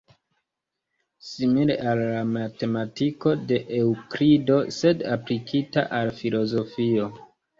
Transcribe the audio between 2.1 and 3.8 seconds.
la matematiko de